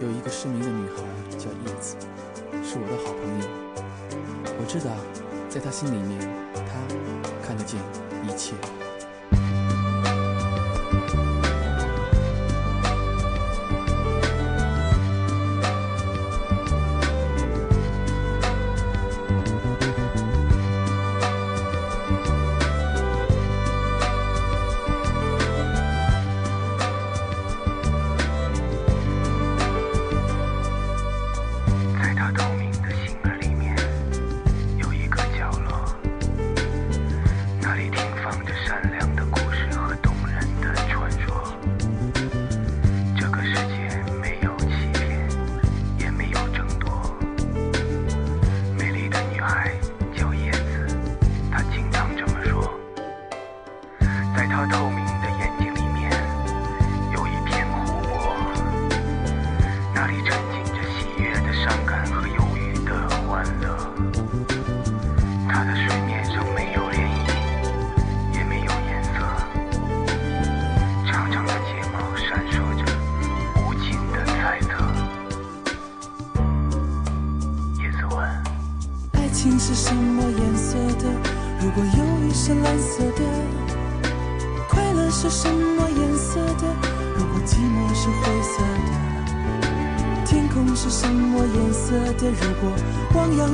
[0.00, 1.02] 有一个失明的女孩
[1.38, 1.96] 叫叶子，
[2.62, 3.46] 是我的好朋友。
[4.60, 4.90] 我知道，
[5.48, 6.20] 在她心里面，
[6.54, 6.72] 她
[7.46, 7.80] 看得见
[8.26, 8.54] 一切。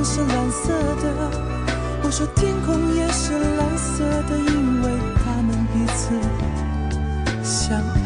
[0.03, 1.31] 是蓝色的，
[2.03, 4.89] 我说天空也是蓝色的，因为
[5.23, 5.99] 他们彼此
[7.43, 8.00] 相爱。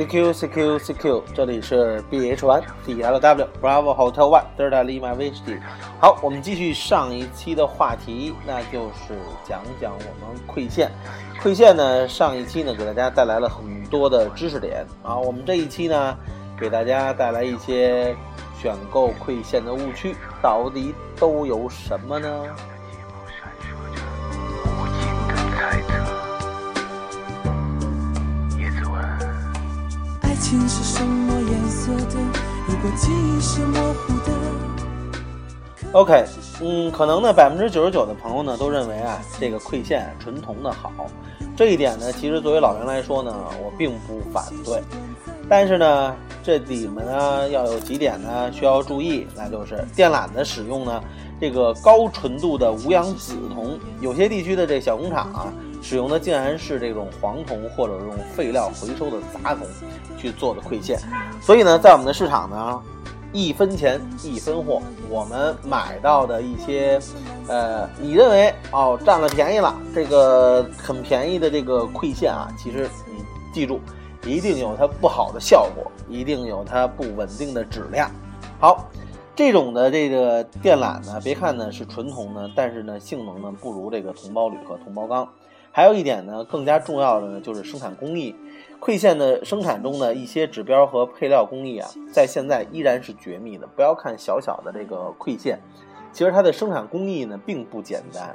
[0.00, 5.60] CQ CQ CQ，这里是 BH One DLW Bravo Hotel One Delta Lima Whiskey。
[6.00, 9.14] 好，我们继续上一期的话题，那就是
[9.46, 10.90] 讲讲我们馈线。
[11.42, 16.16] 馈线呢，上一期呢给大家带来了很多的知识点啊，我们这一期呢
[16.58, 18.16] 给大家带来一些
[18.58, 22.44] 选购馈线的误区，到底都有什么呢？
[30.40, 32.18] 情是什么颜色的？
[32.66, 34.39] 如果记忆是模糊的。
[35.92, 36.24] OK，
[36.60, 40.92] 嗯，可能呢，百分之九十九的朋友呢都认为啊，这个馈线纯铜的好。
[41.56, 44.80] 这一点呢，其实作为老袁来说呢，我并不反对。
[45.48, 46.14] 但是呢，
[46.44, 51.02] 这里面呢要有几点呢需要注意，那就是电缆的使用呢，
[51.40, 55.52] 这个高纯度的无氧紫铜，有些地区的这小工厂啊。
[55.82, 59.66] 使用的竟然是这种黄铜或者用废料回收的杂铜
[60.18, 60.98] 去做的馈线，
[61.40, 62.82] 所以呢，在我们的市场呢，
[63.32, 67.00] 一分钱一分货，我们买到的一些，
[67.46, 73.80] 呃，你认为哦占了便宜了，这个很便宜的这个馈线啊，其实你记住，
[74.26, 78.10] 一定有它不好的效果，一定有它不稳定的质量。
[78.58, 78.88] 好，
[79.36, 85.28] 这种的这个电缆呢，别看呢是纯铜呢，但是呢性能呢不如这个铜包铝和铜包钢。
[85.72, 88.34] 还有一点呢，更加重要的呢，就是生产工艺。
[88.80, 93.66] 馈线的生产中的一些指标和配料工艺啊，在现在依然是绝密的。
[93.76, 95.60] 不要看小小的这个馈线，
[96.12, 98.34] 其实它的生产工艺呢并不简单。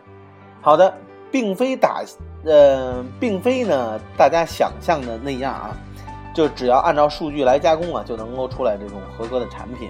[0.61, 0.93] 好的，
[1.31, 2.03] 并非打，
[2.45, 5.75] 呃，并非呢大家想象的那样啊，
[6.31, 9.89] 就只要按照数据来加工啊，就能够出来这种合格的产品。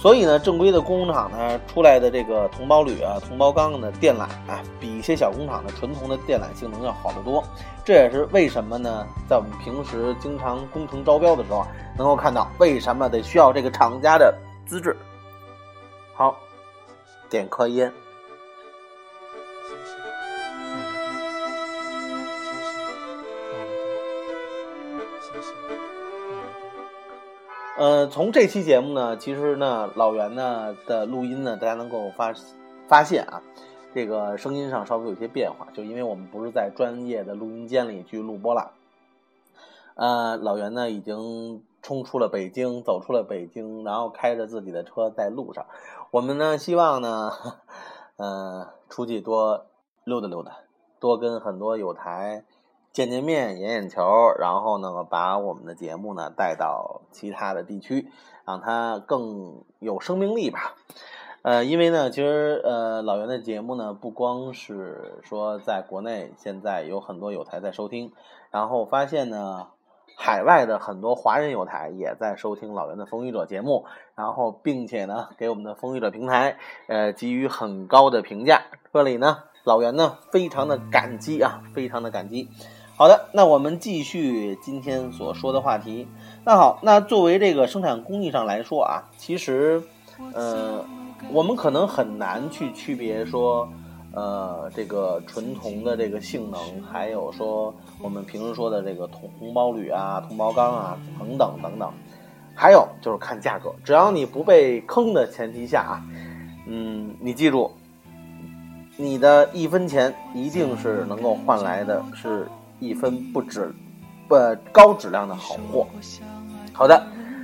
[0.00, 4.20] 所以呢，正规的工厂呢出来的这个铜包铝啊、铜包钢的电缆
[4.50, 7.44] 啊，比一些小工厂的纯铜的电缆性能要好得多。
[7.84, 9.06] 这也是为什么呢？
[9.28, 11.66] 在我们平时经常工程招标的时候，
[11.98, 14.96] 能够看到为什么得需要这个厂家的资质。
[16.14, 16.34] 好，
[17.28, 17.92] 点颗烟。
[27.80, 32.34] 呃，从这期节目呢，其实呢，老袁呢的录音呢，大家能够发
[32.86, 33.40] 发现啊，
[33.94, 38.72] 这个声音上稍微有些变化，就因为我们不是在专业的录音间里去录播了。
[39.94, 41.62] 呃，老袁呢已经。
[41.82, 45.64] 冲出了北京，走出了北京，然后开着自己的车在路上。
[46.10, 47.32] 我们呢，希望呢，
[48.18, 49.64] 呃，出去多
[50.04, 50.58] 溜达溜达，
[51.00, 52.44] 多跟很多有台
[52.92, 54.02] 见见面、眼眼球，
[54.38, 58.10] 然后呢，把我们的节目呢带到其他的地区，
[58.44, 60.74] 让它更有生命力吧。
[61.42, 68.12] 呃，因为呢，其实呃，老袁的节目呢，不光是说在国内，现在有很多有台在收听，
[68.50, 69.68] 然后发现呢，
[70.18, 76.58] 海外的很多华人有台也在收听老袁的《风雨者》节目，然后并且呢，给我们的《风雨者》平台
[76.88, 78.64] 呃给予很高的评价。
[78.92, 82.50] 这里呢，老袁呢非常的感激啊，非常的感激。
[83.00, 86.06] 好的，那我们继续今天所说的话题。
[86.44, 89.82] 那好，那作为这个生产工艺上来说啊，其实
[90.34, 90.84] 呃。
[91.32, 93.66] 我们可能很难去区别说，
[94.12, 101.90] 呃，这个纯铜的这个性能，还有说我们平时说的这个铜铜包铝啊、铜包钢啊等等等等，
[102.54, 103.74] 还有就是看价格。
[103.82, 106.02] 只要你不被坑的前提下啊，
[106.66, 107.70] 嗯，你记住，
[108.96, 112.46] 你的一分钱一定是能够换来的是
[112.80, 113.72] 一分不值
[114.26, 114.34] 不
[114.72, 115.86] 高质量的好货。
[116.72, 117.00] 好的。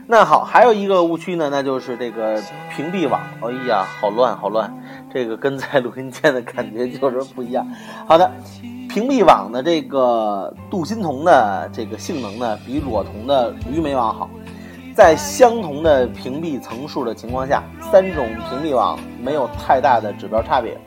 [0.08, 2.40] 那好，还有一个误区呢，那就是这个
[2.70, 3.20] 屏蔽网。
[3.42, 4.72] 哎呀，好乱，好乱！
[5.12, 7.66] 这个跟在录音间的感觉就是不一样。
[8.06, 8.30] 好的，
[8.88, 14.30] 屏蔽网的这个镀锌铜的这个性能呢，比裸铜的铝镁网好。
[14.94, 20.78] 在相同的屏蔽层数的情况下，三种屏蔽网没有太大的指标差别。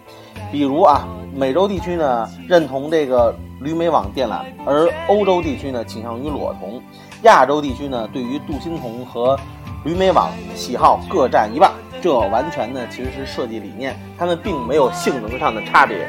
[0.51, 6.81] 比如啊，美洲地区呢认同这个铝镁网电缆，而欧洲地区呢倾向于裸铜。
[7.23, 9.37] 亚洲地区呢，对于镀锌铜和
[9.83, 11.71] 铝镁网喜好各占一半，
[12.01, 16.07] 这完全呢其实是设计理念，它们并没有性能上的差别。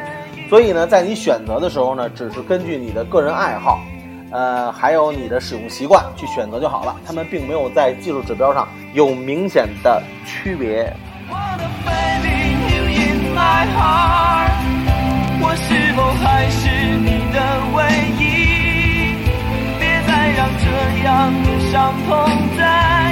[0.49, 3.81] 所以呢，在你选择的时候呢，只是根据你的个人爱好，
[4.31, 6.97] 呃，还有你的使用习惯去选择就好了。
[7.07, 10.93] 它们并没有在技术指标上有明显的区别。
[15.43, 17.37] 我是否还是你的
[17.75, 17.79] 唯
[18.19, 18.21] 一？
[19.79, 20.65] 别再让这
[21.05, 21.09] 样
[21.43, 22.09] 的伤痛
[22.57, 22.61] 再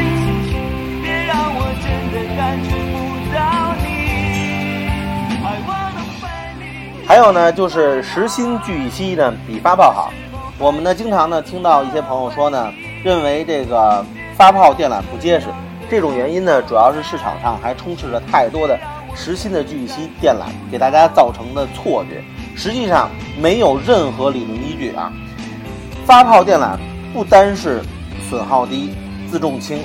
[0.05, 0.21] 继
[0.51, 0.53] 续，
[1.03, 2.97] 别让我真的感觉不
[3.35, 3.39] 到
[3.83, 3.87] 你。
[7.07, 10.13] 还有呢，就是实心聚乙烯呢比发泡好。
[10.59, 12.71] 我们呢经常呢听到一些朋友说呢，
[13.03, 14.05] 认为这个
[14.37, 15.47] 发泡电缆不结实。
[15.91, 18.79] 这种原因呢，主要是市场上还充斥着太多的
[19.19, 22.23] 实心的聚乙烯电缆，给大家造成的错觉。
[22.57, 25.13] 实际上没有任何理论依据啊。
[26.07, 26.79] 发泡电缆。
[27.11, 27.81] 不单是
[28.29, 28.91] 损耗低、
[29.31, 29.79] 自重轻，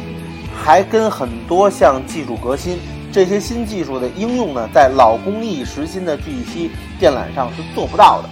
[0.54, 2.78] 还跟很多项技术革新。
[3.14, 6.70] 这些新技术的应用呢，在老工艺实心的聚乙烯
[7.00, 8.30] 电缆上是做不到的。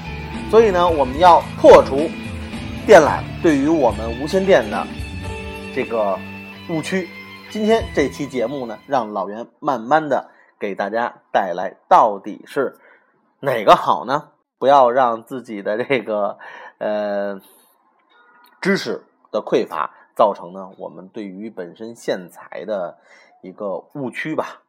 [0.51, 2.09] 所以呢，我们要破除
[2.85, 4.85] 电缆对于我们无线电的
[5.73, 6.19] 这个
[6.67, 7.07] 误区。
[7.49, 10.29] 今天这期节目呢，让老袁慢慢的
[10.61, 12.77] 给大家带来到底是
[13.41, 14.29] 哪个好呢？
[14.59, 16.37] 不要让自己的这个
[16.77, 17.41] 呃。
[18.61, 22.99] 知识的匮乏造成呢，我们对于本身线材的
[23.41, 24.61] 一个误区吧。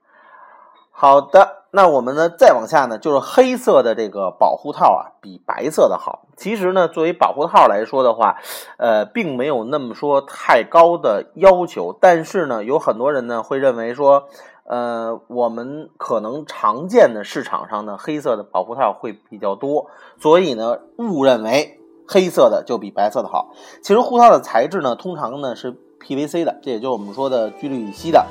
[0.90, 6.26] 好的，那我们呢再往下呢，就是黑色的这个保护套啊，比白色的好。
[6.38, 8.38] 其实呢，作为保护套来说的话，
[8.78, 11.94] 呃，并没有那么说太高的要求。
[12.00, 14.30] 但是呢，有很多人呢会认为说，
[14.64, 19.86] 呃，我们可能常见的市场上呢黑色的保护套会比较多，
[20.20, 21.78] 所以呢，误认为。
[22.04, 23.52] 黑色的就比白色的好。
[23.80, 28.26] 其实护套的材质呢，通常呢是 PVC 的，这也就是我们说的聚氯乙烯的，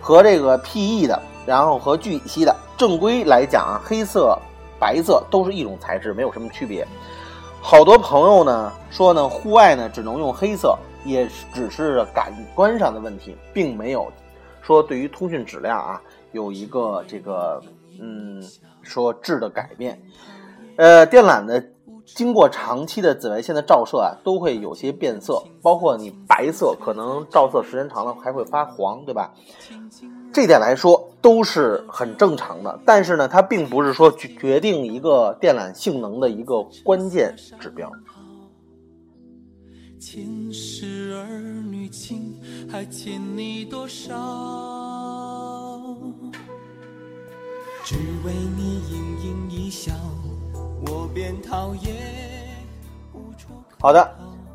[0.00, 2.54] 和这个 PE 的，然后和聚乙烯的。
[2.76, 4.38] 正规来讲啊，黑色、
[4.78, 6.86] 白色都是一种材质，没有什么区别。
[7.60, 14.12] 好多朋友呢说呢，户外呢只能用黑色，也只是感官上的问题，并没有
[14.68, 15.98] 说对于通讯质量啊
[16.32, 17.58] 有一个这个
[17.98, 18.44] 嗯
[18.82, 19.98] 说质的改变。
[20.76, 21.58] 呃，电缆呢。
[22.14, 29.34] 经过长期的紫外线的照射啊，都会有些变色，包括你白色可能照射时间长了还会发黄，对吧？
[30.32, 32.80] 这点来说都是很正常的。
[32.86, 37.92] 但是呢，它并不是说决定一个电缆性能的一个关键指标。
[41.88, 42.34] 情，
[42.70, 44.14] 还欠你多少？
[47.84, 49.92] 只为你盈盈一笑。
[50.86, 51.96] 我便讨厌
[53.80, 54.08] 好的，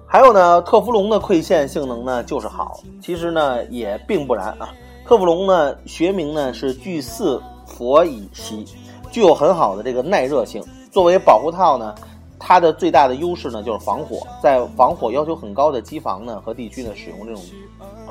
[0.08, 4.74] 还有呢，特氟龙的馈线性能呢就是好，其实呢也并不然啊。
[5.06, 8.66] 特氟龙呢学名呢是聚四氟乙烯，
[9.12, 10.64] 具有很好的这个耐热性。
[10.92, 11.94] 作为保护套呢，
[12.40, 17.42] 它的最大的优势呢就是防火，在防火要求很高的机房呢和地区呢使用这种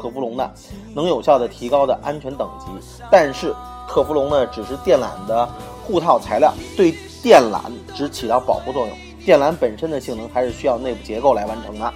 [0.01, 0.51] 特氟龙的，
[0.95, 2.67] 能有效的提高的安全等级。
[3.11, 3.55] 但是
[3.89, 5.49] 特氟龙呢只是电缆的
[5.85, 7.61] 护套材料，对电缆
[7.95, 11.93] 只起到保护作用，电缆本身的性能还是需要内部结构来完成的。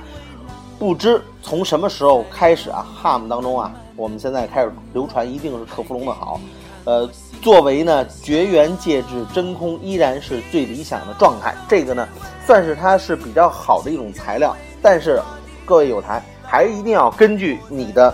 [0.78, 6.38] 不知从什么时候开始啊，HAM 当中啊，我们现在开始流传一定是特氟龙的好，
[6.86, 7.08] 呃。
[7.42, 11.54] 作为呢绝缘介质，真空依然是最理想的状态。
[11.68, 12.08] 这个呢，
[12.44, 14.56] 算是它是比较好的一种材料。
[14.82, 15.22] 但是，
[15.64, 18.12] 各位有台还是一定要根据你的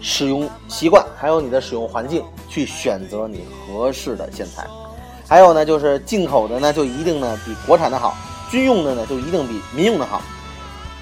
[0.00, 4.66] 使用习惯，还有你的使用环境去选择你合适的线材。
[5.28, 8.14] 还有呢，就是进口的呢，就一定呢比国产的好；
[8.50, 10.22] 军用的呢，就一定比民用的好。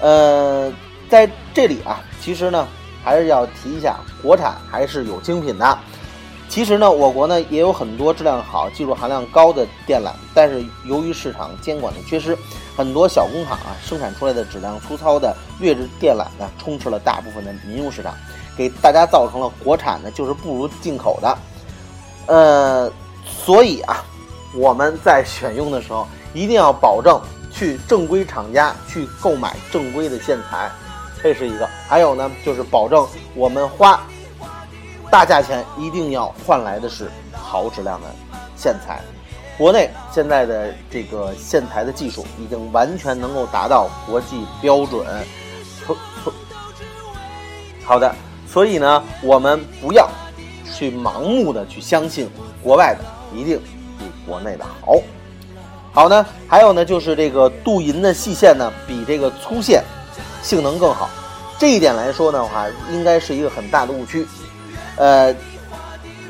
[0.01, 0.69] 呃，
[1.07, 2.67] 在这里啊，其实呢，
[3.05, 5.79] 还是要提一下，国产还是有精品的。
[6.49, 12.35] 其实呢，我国呢也有很多质量好、技术含量高的电缆，但是由于市场监管的缺失，
[12.75, 18.15] 很多小工厂啊生产出来的质量粗糙的劣质电缆呢，充斥了大部分的民用市场，
[18.57, 21.37] 给大家造成了国产呢就是不如进口的。
[22.25, 22.91] 呃，
[23.23, 24.03] 所以啊，
[24.55, 30.69] 我们在选用的时候一定要保证去正规厂家去购买正规的线材，
[31.21, 31.69] 这是一个。
[31.87, 34.01] 还有呢，就是保证我们花。
[35.11, 38.07] 大价钱一定要换来的是好质量的
[38.55, 39.01] 线材。
[39.57, 45.05] 国内现在的这个线材的技术已经完全能够达到国际标准。
[47.83, 48.13] 好的，
[48.47, 50.07] 所以呢，我们不要
[50.71, 52.29] 去盲目的去相信
[52.63, 53.03] 国外的
[53.35, 53.59] 一定
[53.97, 54.95] 比国内的好。
[55.91, 59.83] 好呢，还有呢，就是这个镀银的细线呢，比这个粗线
[60.43, 61.09] 性能更好。
[61.57, 64.25] 这一点来说的话，应该是一个很大的误区。
[64.99, 65.33] 呃，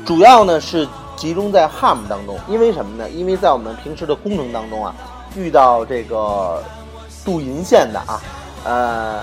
[0.06, 0.86] 主要呢是
[1.16, 3.10] 集中在 harm 当中，因为什么呢？
[3.10, 4.94] 因为在我们平时的工程当中啊，
[5.34, 6.62] 遇到这个
[7.08, 8.22] 镀银线的啊，
[8.62, 9.20] 呃，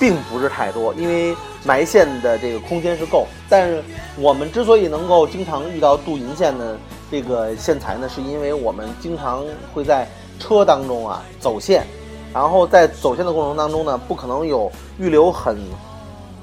[0.00, 3.26] 并不是太多，因为埋线的这个空间是够。
[3.46, 3.84] 但是
[4.16, 6.78] 我们之所以能够经常遇到镀银线的
[7.10, 9.44] 这个线材呢，是因为我们经常
[9.74, 10.08] 会在
[10.40, 11.86] 车当中啊走线，
[12.32, 15.58] 然后在走线的过程当中呢，不可能有预留很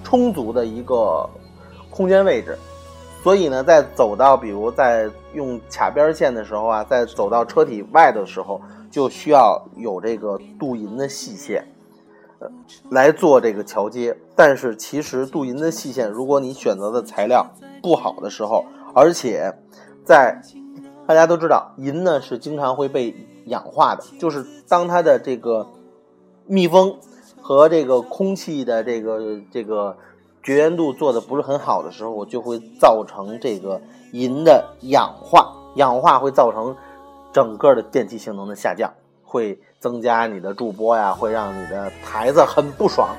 [0.04, 1.28] 充足的一个。
[1.94, 2.58] 空间位置，
[3.22, 8.60] 所以呢，在走到比如在用卡边线的时候啊，在走到车体外的时候，
[8.90, 11.68] 就需要有这个镀银的细线，
[12.40, 12.50] 呃，
[12.90, 14.18] 来做这个桥接。
[14.36, 17.48] 但是其实镀银的细线，如果你选择的材料
[17.82, 19.54] 不好的时候，而且
[20.04, 20.42] 在
[21.06, 25.68] 大家都知道，银呢是经常会被氧化的，就是当它的这个
[26.48, 26.98] 密封
[27.40, 29.96] 和这个空气的这个这个。
[30.44, 33.82] 绝缘度做的不是很好的时候，就会造成这个
[34.12, 36.76] 银的氧化，氧化会造成
[37.32, 38.92] 整个的电气性能的下降，
[39.24, 43.16] 会增加你的驻波呀，会让你的台子很不爽。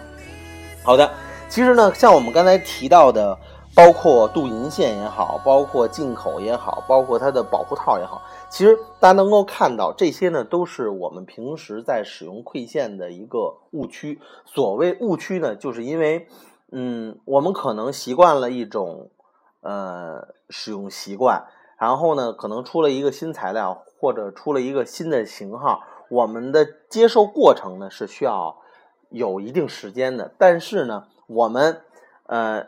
[0.84, 1.10] 好的，
[1.48, 3.34] 其实呢，像我们刚才提到的，
[3.74, 14.20] 包括镀银线也好，包括进口也好，包括它的保护套也好，其实大家能够看到，这些呢都是我们平时在使用馈线的一个误区。
[14.44, 16.28] 所谓误区呢，就是因为。
[16.76, 19.12] 嗯，我们可能习惯了一种
[19.60, 21.46] 呃使用习惯，
[21.78, 28.60] 然后呢，可能出了一个新材料或者出了一个新的型号，我们的接受过程呢是需要
[29.08, 30.34] 有一定时间的。
[30.36, 31.80] 但是呢，我们
[32.26, 32.66] 呃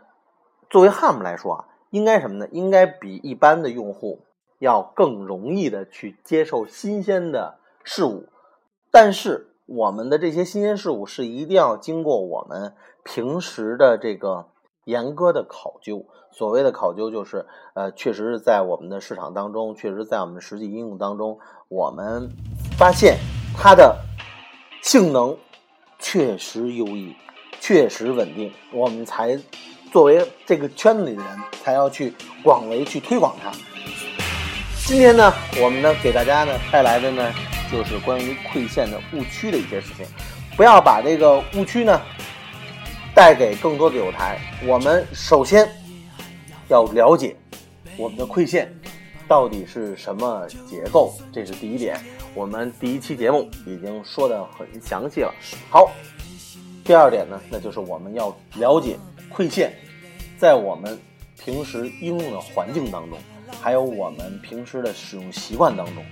[0.71, 2.47] 作为 HAM 来说啊，应该什么呢？
[2.53, 4.21] 应该比一般的用户
[4.61, 8.29] 要更容易的去接受新鲜的事物，
[8.93, 9.53] 但是。
[9.67, 14.47] 我们的这些新鲜事物是一定要经过我们平时的这个
[14.85, 16.07] 严格的考究。
[16.31, 22.31] 所谓的考究，就是呃，确实是在我们的市场当中，确实在我们实际应用当中，我们
[22.79, 23.19] 发现
[23.57, 23.97] 它的
[24.83, 25.37] 性能
[25.99, 27.17] 确实优异，
[27.59, 29.37] 确实稳定，我们才
[29.91, 33.51] 作为这个圈子里的人，才要去广为去推广它。
[34.87, 37.56] 今天呢，我们呢给大家呢带来的呢。
[37.71, 40.07] 就是关于馈线的误区的一些事情，
[40.57, 42.01] 不要把这个误区呢
[43.15, 44.39] 带给更多的友台。
[44.65, 45.69] 我们首先
[46.69, 47.37] 要了解
[47.97, 48.73] 我们的馈线
[49.27, 51.99] 到底是什么结构，这是第一点。
[52.35, 55.35] 我们第一期节目已经说的很详细了。
[55.71, 55.91] 好，
[56.85, 58.99] 第二点呢，那就是我们要了解
[59.33, 59.73] 馈线
[60.39, 60.99] 在我们
[61.43, 63.19] 平时应用的环境当中，
[63.61, 66.05] 还有我们平时的使用习惯当中。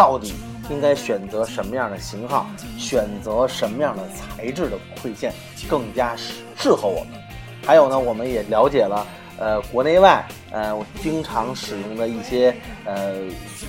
[0.00, 0.32] 到底
[0.70, 2.46] 应该选择什么样的型号，
[2.78, 5.30] 选择什么样的材质的馈线
[5.68, 7.20] 更加适适合我们？
[7.66, 13.12] 还有呢，我们也了解了，呃，国内外，呃，我经常使用的一些，呃，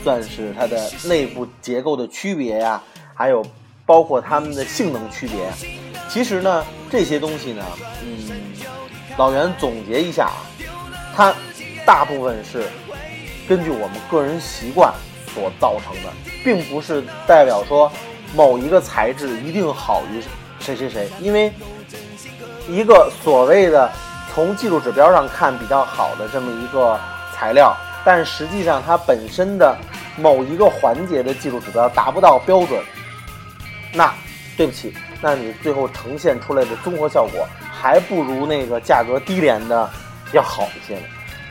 [0.05, 2.81] 算是它的内部结构的区别呀，
[3.13, 3.45] 还有
[3.85, 5.51] 包括它们的性能区别。
[6.07, 7.65] 其实呢，这些东西呢，
[8.05, 8.41] 嗯，
[9.17, 10.39] 老袁总结一下啊，
[11.13, 11.35] 它
[11.85, 12.69] 大部分是
[13.49, 14.93] 根据我们个人习惯
[15.33, 16.09] 所造成的，
[16.43, 17.91] 并不是代表说
[18.35, 20.21] 某一个材质一定好于
[20.59, 21.51] 谁谁谁，因为
[22.67, 23.91] 一个所谓的
[24.33, 26.99] 从技术指标上看比较好的这么一个
[27.35, 29.75] 材料，但实际上它本身的
[30.17, 32.81] 某一个环节的技术指标达不到标准，
[33.93, 34.13] 那
[34.55, 39.89] 对不起，那你最后呈现出来的综合效果还不如那个价格低廉的
[40.33, 41.03] 要好一些呢。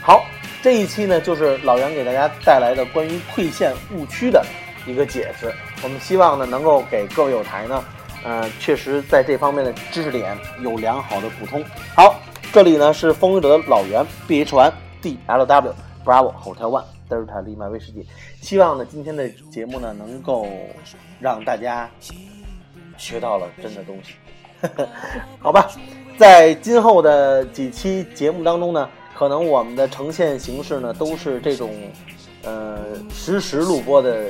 [0.02, 0.24] 好，
[0.62, 4.44] 这一期呢就是老袁给大家带来的关于馈线误区的
[4.86, 5.52] 一个解释，
[5.82, 7.82] 我们希望呢能够给各位友台呢。
[8.22, 11.64] 呃，确实在这方面的知识点有良好的补充。
[11.96, 12.20] 好，
[12.52, 15.74] 这里呢是风雨者的老袁，B H 1 D L W
[16.04, 18.06] Bravo Hotel One Delta Lima 威士忌。
[18.42, 20.46] 希望呢今天的节目呢能够
[21.18, 21.88] 让大家
[22.98, 24.16] 学到了真的东西。
[25.40, 25.70] 好吧，
[26.18, 28.86] 在今后的几期节目当中呢，
[29.20, 31.74] 可能我们的呈现形式呢都是这种
[32.42, 32.78] 呃
[33.12, 34.24] 实时录播的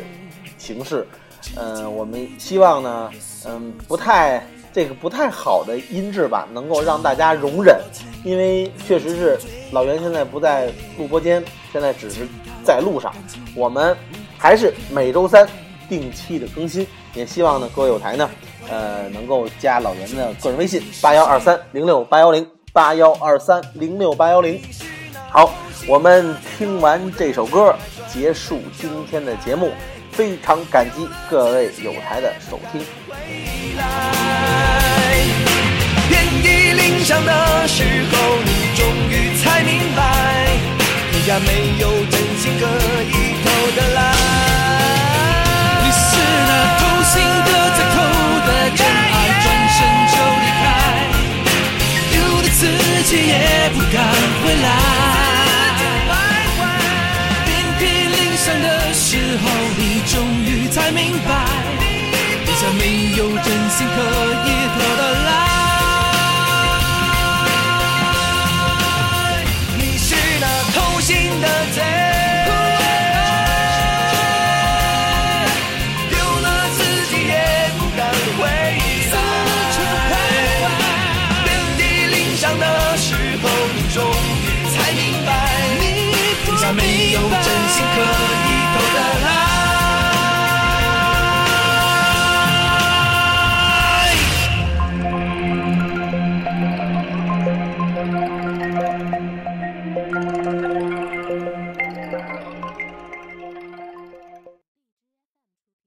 [0.59, 1.07] 形式。
[1.55, 3.09] 呃，我们希望呢，
[3.47, 7.81] 嗯，不太这个不太好的音质吧，能够让大家容忍，
[8.25, 9.39] 因为确实是
[9.71, 11.41] 老袁现在不在录播间，
[11.73, 12.27] 现在只是
[12.65, 13.15] 在路上。
[13.55, 13.97] 我们
[14.37, 15.49] 还是每周三
[15.89, 18.29] 定期的更新，也希望呢各位有台呢，
[18.69, 24.61] 呃，能够加老袁的个人微信八幺二三零六八幺零八幺二三零六八幺零。
[25.31, 25.53] 好，
[25.89, 27.75] 我们听完这首歌，
[28.13, 29.73] 结束今天的节目。
[30.13, 32.83] 非常感激各位有台的收听。
[36.09, 40.49] 遍体鳞伤的时候，你终于才明白，
[41.13, 42.67] 人家没有真心可
[63.97, 64.30] 候，